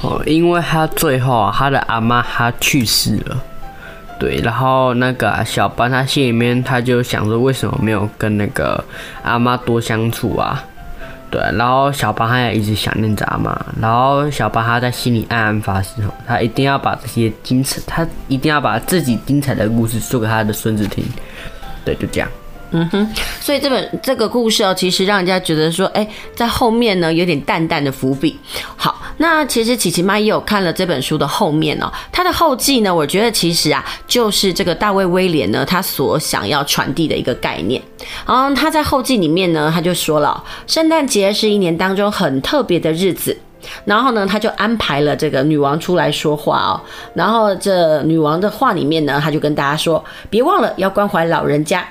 [0.00, 3.36] 哦，因为他最后啊，他的阿妈他去世了，
[4.22, 8.82] 对，然后那个小班他心里面他就想说，为什么没有跟那个
[9.24, 10.62] 阿妈多相处啊？
[11.28, 13.50] 对，然后小班他也一直想念着阿妈，
[13.80, 15.88] 然后小班他在心里暗暗发誓，
[16.24, 21.04] 他一定要把这些精彩，他一定要把自己精彩的故事说给他的孙子听，
[21.84, 22.28] 对，就这样。
[22.70, 23.06] 嗯哼，
[23.40, 26.06] 所以这本这个故事哦，其实让人家觉得说，哎，
[26.36, 28.38] 在后面呢有点淡淡的伏笔。
[28.76, 37.80] 好，那其实琪琪妈也有看了这本书的后面哦，它的后记呢，我觉得其实啊，就是这个大卫威廉呢，他所想要传递的一个概念。
[38.26, 43.38] 嗯他在后记里面呢，他就说了，圣诞节是一年当中很特别的日子，
[43.84, 46.80] 然后呢，他就安排了这个女王出来说话哦，
[47.14, 51.86] 然后这女王的话里面呢，他就跟大家说，别忘了要关怀老人家。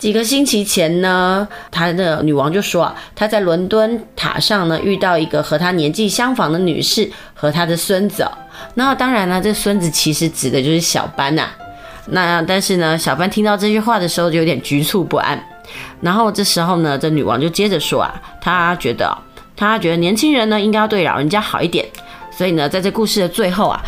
[0.00, 8.26] 几个星期前呢，他的女王就说啊，她在伦敦塔上呢遇到一个和她年纪相仿的女士和她的孙子。
[8.74, 11.50] 那当然了，这孙子其实指的就是小班呐。
[12.06, 15.38] 那但是呢，小班听到这句话的时候就有点局促不安。
[16.00, 19.14] 然后这时候呢，这女王就接着说啊，她觉得，
[19.54, 21.84] 她觉得年轻人呢应该要对老人家好一点。
[22.32, 23.78] 所以呢，在这故事的最后啊，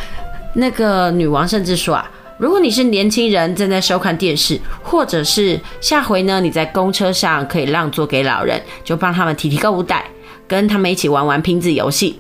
[0.57, 2.07] 那个女王甚至说啊。
[2.43, 10.05] 如果你是年轻人正在收看电视，或者是下回呢，你在公车上可以让座给老人，就帮他们提提购物袋，
[10.49, 12.19] 跟他们一起玩玩拼字游戏，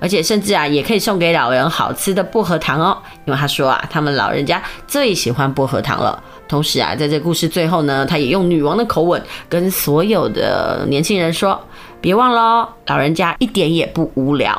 [0.00, 2.96] 而且甚至啊，也可以送给老人好吃的薄荷糖哦，
[3.26, 6.18] 因为他说啊，他们老人家最喜欢薄荷糖了。
[6.48, 11.62] 同时啊，在这故事最后呢，他也用女王的口吻跟所有的年轻人说：
[12.00, 14.58] 别忘了哦，老人家一点也不无聊，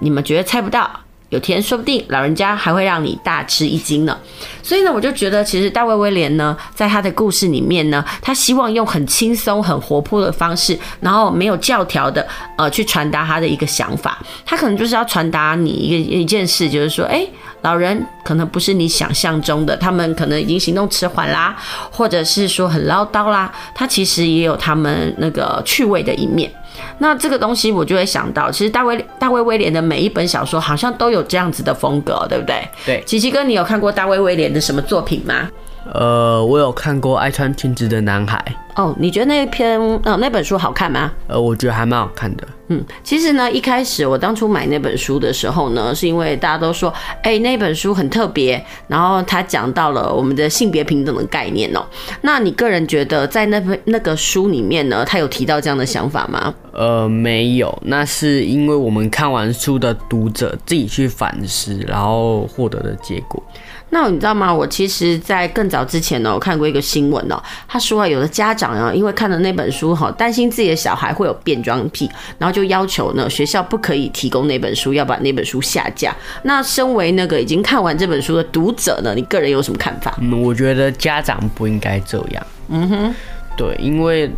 [0.00, 0.90] 你们绝对猜不到。
[1.30, 4.18] 有天说不定老人家还会让你大吃一惊呢，
[4.62, 12.26] 所以呢，我就觉得其实大卫威廉呢，在他的故事里面呢，他希望用很轻松、很活泼的方式，然后没有教条的
[12.56, 14.18] 呃去传达他的一个想法。
[14.44, 17.24] 他可能就是要传达你一个一件事，就是说，哎，
[17.62, 21.56] 老人可能不是你想象中的，他们可能已经行动迟缓啦，
[21.92, 26.50] 或者是说很唠叨啦，他其实也有他们那个趣味的一面。
[26.98, 32.68] 那这个东西我就会想到，其实大卫大卫威廉的每一本小说好像都有这样子的风格，对不对？
[32.84, 33.02] 对。
[33.06, 35.48] 琪琪哥，你有看过大卫威廉的什么作品吗？
[35.92, 38.42] 呃，我有看过《爱穿裙子的男孩》。
[38.76, 41.10] 哦，你觉得那篇呃那本书好看吗？
[41.26, 42.46] 呃，我觉得还蛮好看的。
[42.68, 51.84] 嗯，其实呢，一开始我当初买那本书的时候呢，是因为大家都说，哎，那本书很特别，然后他讲到了我们的性别平等的概念哦。
[52.22, 56.54] 那你个人觉得，在那本那个书里面呢，他有提到这样的想法吗？
[56.72, 63.42] 呃，没有，那是因为我们看完书的读者自己去反思，然后获得的结果。
[63.90, 64.54] 那你知道吗？
[64.54, 76.14] 我其实，在更早之前呢，我看过一个新闻哦，他说啊，有的家长啊，因为看了那本书哈，担心自己的小孩会有变装癖，然后就要求呢，学校不可以提供那本书，要把那本书下架。
[76.44, 80.16] 那身为那个已经看完这本书的读者呢，你个人有什么看法？
[80.20, 82.46] 嗯，我觉得家长不应该这样。
[82.68, 83.14] 嗯哼，
[83.56, 84.30] 对，因为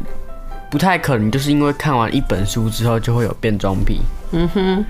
[0.70, 4.00] 不太可能，就是因为看完一本书之后就会有变装癖。
[4.32, 4.84] 嗯哼。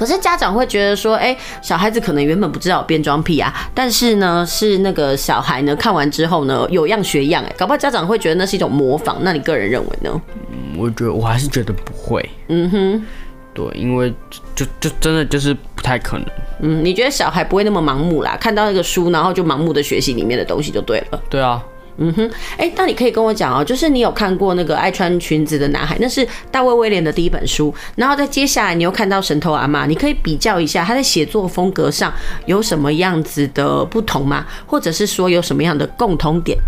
[0.00, 9.18] 可是家长会觉得说，哎、欸，小孩子可能原本不知道有变装癖啊，但是呢，是那个小孩呢看完之后呢，有样学样，哎，搞不好家长会觉得那是一种模仿。
[9.20, 10.22] 那你个人认为呢？
[10.50, 12.26] 嗯，我觉得我还是觉得不会。
[12.48, 13.06] 嗯哼，
[13.52, 14.10] 对，因为
[14.56, 16.26] 就就真的就是不太可能。
[16.60, 18.38] 嗯，你觉得小孩不会那么盲目啦？
[18.40, 21.22] 看到那个书，然后就盲目的学习里面的东西就对了。
[21.28, 21.62] 对啊。
[22.02, 32.10] 嗯哼，哎、欸，那你可以跟我讲哦，就是你有看过那个爱穿裙子的男孩，那是大卫威廉的第一本书，然后在接下来你又看到神偷阿妈，你可以比较一下他在写作风格上
[32.46, 34.46] 有什么样子的不同吗？
[34.66, 36.58] 或者是说有什么样的共同点？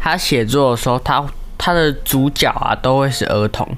[0.00, 1.22] 他写作的时候，他
[1.58, 3.68] 他的主角啊都会是儿童，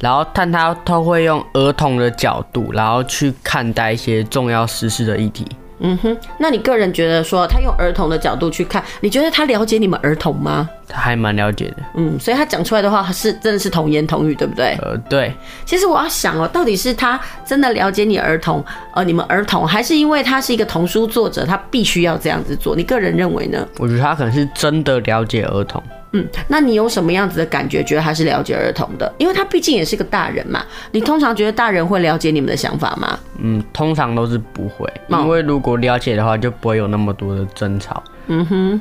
[0.00, 5.46] 然后但他都会用儿童的角度，然后去看待一些重要实事的议题。
[5.78, 10.68] 嗯哼，那你个人觉得说他用儿童的角度去看，你觉得他了解你们儿童吗？
[10.88, 11.76] 他还蛮了解的。
[11.94, 14.76] 嗯，所以他讲出来的话是真的是童言童语，对不对？
[14.82, 15.32] 呃，对。
[15.64, 18.64] 其实我要想哦，到底是他真的了解你儿童，
[18.94, 22.74] 呃，你们儿童，还是因为他是一个童书作者，他必须要这样子做？
[22.74, 23.66] 你个人认为呢？
[23.78, 25.82] 我觉得他可能是真的了解儿童。
[26.16, 27.82] 嗯，那你有什么样子的感觉？
[27.84, 29.12] 觉得他是了解儿童的？
[29.18, 30.64] 因为他毕竟也是个大人嘛。
[30.92, 33.18] 你通常觉得大人会了解你们的想法吗？
[33.38, 38.02] 嗯，通常都是不会，因为如果了解的话，就不会有那么多的争吵。
[38.28, 38.80] 嗯哼。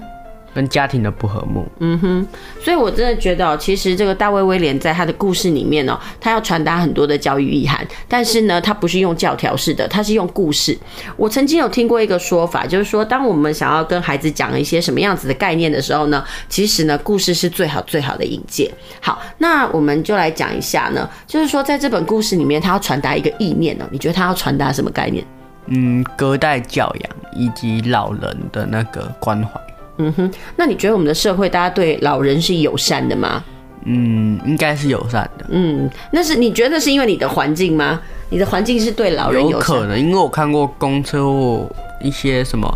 [0.55, 2.27] 跟家庭的不和睦，嗯哼，
[2.63, 10.77] 所以我真的觉得，其实这个大卫威廉在他的故事里面呢，他要传达很多的教育意涵，但是呢，他不是用教条式的，他是用故事。
[11.17, 18.71] 我曾经有听过一个说法，就是说，当我们想要跟孩子讲一些什么样子的概念的时候呢，其实呢，故事是最好最好的引介。
[19.01, 25.25] 好，那我们就来讲一下呢，就是说，在这本故事里面，他要传达一个意念呢，你觉得他要传达什么概念？
[25.65, 29.59] 嗯，隔代教养以及老人的那个关怀。
[29.97, 33.43] 嗯哼，那你觉得我们的社会大家对老人是友善的吗？
[33.85, 35.45] 嗯，应该是友善的。
[35.49, 38.01] 嗯，那是你觉得是因为你的环境吗？
[38.29, 39.75] 你的环境是对老人友善？
[39.75, 41.69] 有可能，因为我看过公车或
[42.01, 42.67] 一些什么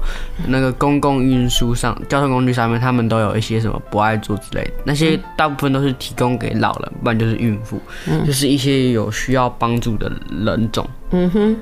[0.47, 10.11] 那个公共运输上交通工具上面，他们都有一些什么不爱坐之类的，那些大部分都是提供给老人，不然就是孕妇，嗯、就是一些有需要帮助的
[10.45, 10.87] 人种。
[11.09, 11.57] 嗯哼。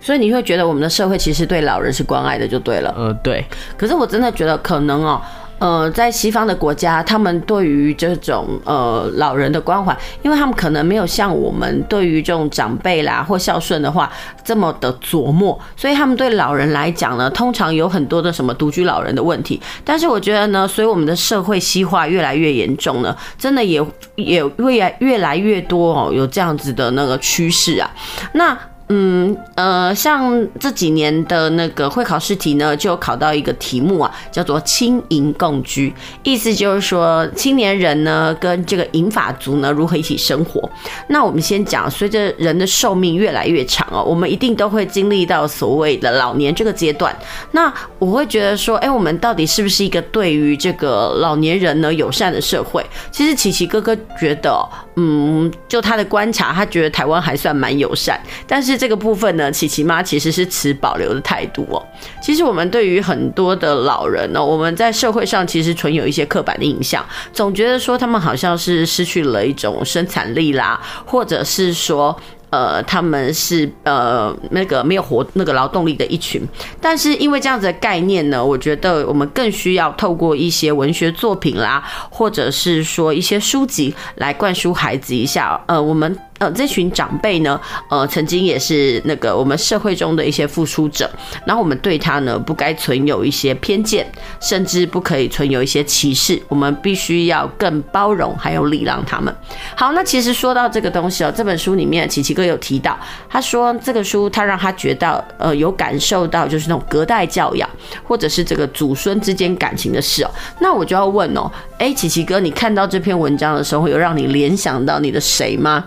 [0.00, 2.94] 所以你会觉得我们的社会其实对老人是关爱的，就对了。
[2.96, 3.44] 呃，对。
[3.76, 5.20] 可是我真的觉得可能哦，
[5.58, 14.12] 呃，在西方的国家，他们对于这种呃老人的关怀，因为他们可能没有像我们对于这种长辈啦或孝顺的话
[14.44, 19.60] 这么的琢磨，所以他们对老人来讲呢，通常有很多的什么独居老人的问题。
[19.82, 23.84] 但是我觉得呢，随我们的社会西化越来越严重呢，真的也
[24.14, 27.90] 也会越来越多哦，有这样子的那个趋势啊。
[28.34, 28.56] 那。
[28.88, 40.70] 嗯呃，像这几年的那个会考试题呢，就考到一个题目啊，叫做“青银共居”，意思就是说青年人呢跟这个银发族呢如何一起生活。
[41.08, 47.14] 那我们先讲，随着人的寿命越来越长哦，我们一定都会经历到所谓的老年这个阶段。
[47.50, 52.84] 那我会觉得说，哎，我们到底是不是一个对于这个老年人呢友善的社会？
[53.10, 54.56] 其实琪琪哥哥觉得，
[54.96, 58.76] 嗯，就他的观察，他觉得台湾还算蛮友善，但是。
[58.76, 61.82] 这个部分呢，琪琪妈其实是持保留的态度哦。
[62.22, 72.14] 其实我们对于很多的老人呢，我们在社会上其实存有一些刻板的印象，总觉得说他们好像是失去了一种生产力啦，或者是说。
[72.56, 76.40] 呃，他们是呃那个没有活那个劳动力的一群，
[76.80, 85.60] 但是因为这样子的概念呢，我觉得我们更需要透过一些文学作品啦，或者是说一些书籍来灌输孩子一下。
[85.66, 91.10] 呃，我们呃这群长辈呢，呃曾经也是那个我们社会中的一些付出者，
[91.46, 94.06] 然后我们对他呢不该存有一些偏见，
[94.40, 99.34] 甚至不可以存有一些歧视，我们必须要更包容还有礼让他们。
[99.74, 107.68] 好，那其实说到这个东西哦，这本书里面琪琪哥有提到，他说这个书他让他觉得呃有感受到就是那种隔代教养，
[108.04, 110.30] 或者是这个祖孙之间感情的事哦。
[110.60, 115.84] 那我就要问哦，哎，琪琪哥，你看到这篇文章的时候，有让你联想到你的谁吗？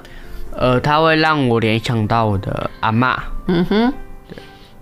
[0.59, 3.15] 呃，他会让我联想到我的阿嬷。
[3.47, 3.93] 嗯哼，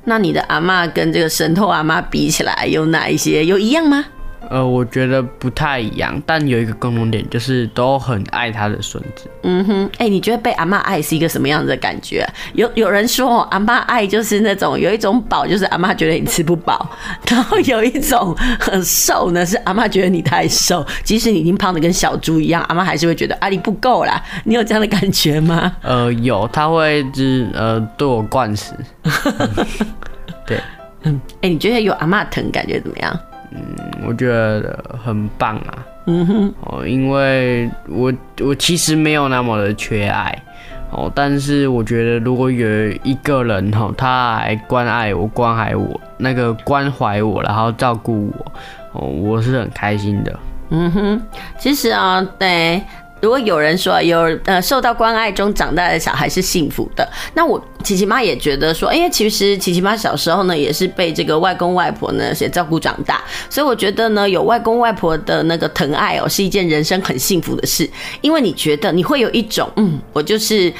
[0.05, 4.03] 那你的阿嬷跟这个神偷阿嬷比起来，有哪一些有一样吗？
[4.49, 9.29] 呃，我觉得不太一样，但有一个共同点，就是都很爱他的孙子。
[9.43, 12.25] 嗯哼，哎、欸，你觉得被阿妈爱是一个什么样子的感觉？
[12.53, 16.77] 有有人说，阿妈爱就是那种有一种饱，就是阿妈觉得你吃不饱；
[17.29, 24.23] 然后有一种很瘦呢，是阿妈觉得你太瘦，即使你已经胖的跟小猪一样，阿妈还是会觉得啊你不够啦。
[24.45, 25.75] 你有这样的感觉吗？
[25.81, 28.71] 呃，有，他会就是呃对我灌食。
[30.47, 30.57] 对，
[31.03, 33.19] 嗯，哎、欸，你觉得有阿妈疼，感觉怎么样？
[33.51, 33.59] 嗯，
[34.05, 35.85] 我觉得很棒啊。
[36.05, 40.33] 嗯哼，哦，因为我我其实没有那么的缺爱，
[40.91, 42.67] 哦，但是我觉得如果有
[43.03, 48.51] 一个人哈，他还关爱我、关怀我，那个关怀我，然后照顾我，
[48.93, 50.39] 哦，我是很开心的。
[50.69, 51.21] 嗯哼，
[51.57, 52.81] 其实啊，对。
[53.21, 67.89] 如果有人说有呃受到关爱中长大的小孩是幸福的，那我琪琪妈也觉得说，因为其实琪琪妈小时候呢也是被这个外公外婆呢也照顾长大，所以我觉得呢有外公外婆的那个疼爱哦是一件人生很幸福的事，
[68.21, 70.71] 因为你觉得你会有一种嗯我就是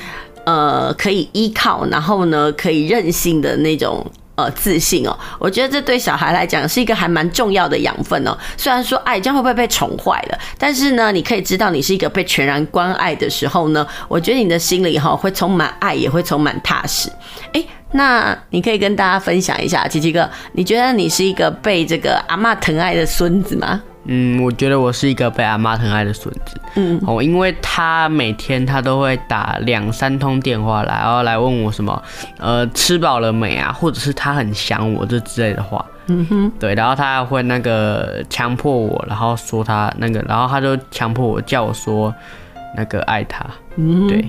[0.45, 4.05] 呃可以依靠，然后呢可以任性的那种。
[4.37, 8.37] 呃，自信哦，我觉得这对小孩来讲是一个还蛮重要的养分哦。
[8.55, 17.09] 虽然说爱这样会不会被宠坏了，但是呢，你可以知道你是一个被全然关爱的时候呢，我觉得你的心里哈会充满爱，也会充满踏实。
[17.53, 23.81] 诶，那你可以跟大家分享一下，琪琪哥，你觉得你是一个被这个阿妈疼爱的孙子吗？
[24.07, 26.59] 嗯，我觉得我是一个被阿妈疼爱的孙子。
[26.75, 32.01] 嗯，哦，因为他每天他都会打两三通电话来，然后来问我什么，
[32.37, 35.85] 呃，吃饱了没啊，或者是他很想我这之类的话。
[36.07, 42.13] 嗯哼，对，然后他还会那个强迫我，然后说他那个，然后他就强迫我叫我说
[42.75, 43.45] 那个爱他。
[43.75, 44.25] 嗯，对。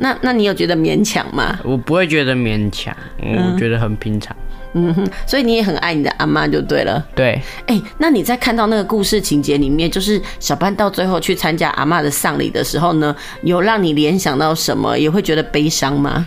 [0.00, 1.58] 那那你有觉得勉强吗？
[1.64, 4.32] 我不会觉得勉强，我觉得很平常。
[4.36, 7.04] 嗯哼，所以你也很爱你的阿妈就对了。
[7.14, 14.98] 对，哎、欸，那你在看到那个故事情节里面，就是小班到最后去参加阿妈的丧礼的时候呢，有让你联想到什么？
[14.98, 16.26] 也会觉得悲伤吗？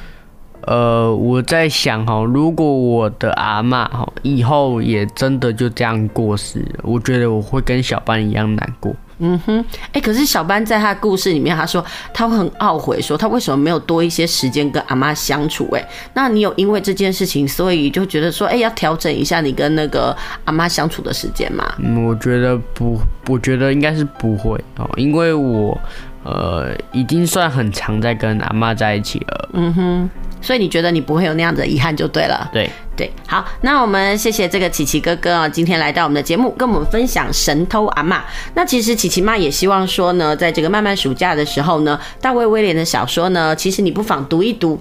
[0.68, 8.96] 呃，我在想哈，如果我的阿妈哈以后也真的就这样过世，我觉得我会跟小班一样难过。
[9.22, 15.70] 嗯哼，哎、欸，可是小班在他的故事里面，他说他会很懊悔，说他为什么没有多一些时间跟阿妈相处？
[15.74, 20.16] 哎，那你有因为这件事情，所以就觉得说，哎、欸，要调整一下你跟那个
[20.46, 21.64] 阿妈相处的时间吗？
[21.78, 25.80] 嗯，我觉得不，我觉得应该是不会哦，因为我
[26.24, 29.50] 呃已经算很常在跟阿妈在一起了。
[29.54, 30.10] 嗯哼。
[30.42, 32.50] 所以你觉得你不会有那样的遗憾就对了。
[32.52, 38.20] 对对，好，那我们谢谢这个琪琪哥哥啊，今天来到我们的节目，跟我们分享神偷阿嬷。
[38.54, 44.80] 那其实琪琪妈也希望说呢，在这个漫漫暑假的时候呢，大卫威廉的小说呢，其实你不妨读一读，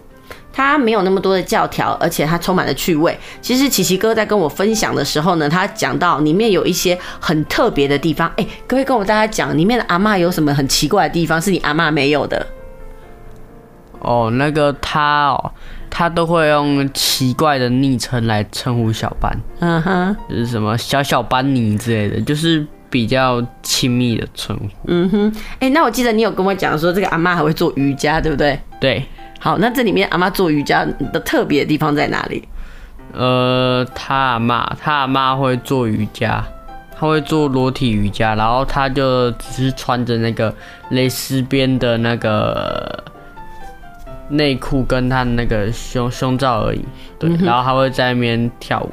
[0.52, 3.16] 它没有那么多的教条，而且它充满了趣味。
[3.40, 12.46] 其实琪琪哥在跟我分享的时候呢，他讲到里面有一些很特别的地方，哎，各位跟我大家讲，里面的阿嬷有什么很奇怪的地方，是你阿嬷没有的？
[14.00, 15.52] 哦，那个他哦，
[15.90, 19.30] 他都会用奇怪的昵称来称呼小班，
[19.60, 24.68] 嗯哼，就是什么小小班尼之类的，就是比较亲密的称呼。
[24.86, 28.58] 嗯哼，哎、欸，那我记得你有跟我讲说，这个阿妈还会做瑜伽，对不对？
[28.80, 29.04] 对。
[29.38, 32.46] 好，那这里面阿妈做瑜伽的特别的地方在哪里？
[33.12, 36.42] 呃，他阿妈，他阿妈会做瑜伽，
[36.98, 40.54] 他会做裸体瑜伽，然后他就只是穿着那个
[40.90, 43.04] 蕾丝边的那个。
[44.30, 46.82] 内裤跟他那个胸胸罩而已，
[47.18, 48.90] 对，嗯、然后他会在那边跳舞。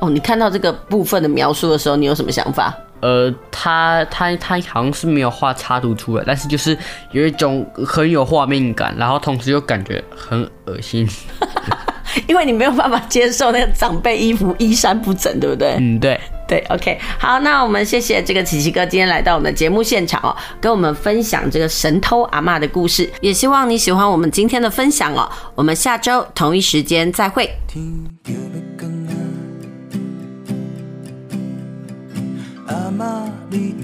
[0.00, 2.74] 哦，你看到这个部分的描述的时候，你有什么想法？
[3.00, 6.76] 呃，他他他好像是没有画插图出来，但是就是
[7.12, 11.08] 有一种很有画面感，然后同时又感觉很恶心。
[12.26, 15.76] 因为你没有办法接受那个长辈衣服衣衫不整，对不对？
[15.78, 25.30] 嗯，对对，OK，好，那我们谢谢这个琪琪哥今天来到我们的节目现场哦，跟我们分享这个神偷阿嬷的故事，也希望你喜欢我们今天的分享哦。
[25.54, 27.50] 我们下周同一时间再会。
[32.66, 33.74] 阿妈，你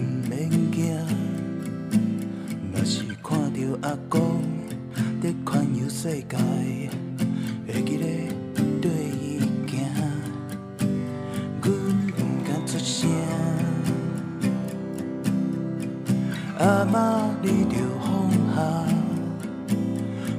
[16.65, 18.62] 阿妈，你着放下，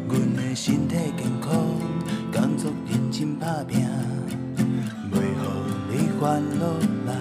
[0.09, 1.53] 阮的身体健康，
[2.33, 3.87] 工作认真打拼，
[5.11, 5.21] 袂予
[5.87, 6.65] 你烦恼
[7.05, 7.13] 啦。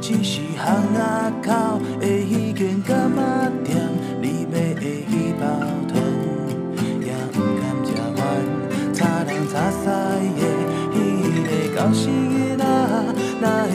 [0.00, 3.82] 只是巷仔口的迄间柑仔店，
[4.22, 5.42] 你买的迄包
[5.90, 5.92] 糖，
[7.02, 8.22] 也毋甘食完，
[8.94, 9.82] 差人差屎
[10.38, 10.40] 的
[10.94, 10.94] 迄
[11.42, 12.64] 个搞死囡仔，
[13.40, 13.74] 哪会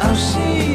[0.00, 0.74] 아우 씨,